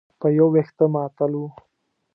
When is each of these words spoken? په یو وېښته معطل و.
په 0.19 0.27
یو 0.37 0.47
وېښته 0.53 0.85
معطل 0.93 1.31
و. 1.39 1.43